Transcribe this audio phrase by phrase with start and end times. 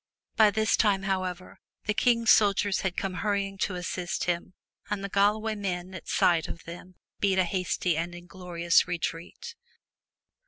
[0.35, 4.55] By this time, however, the King's soldiers had come hurry ing to assist him,
[4.89, 9.53] and the Galloway men at sight of them beat a hasty and inglorious retreat.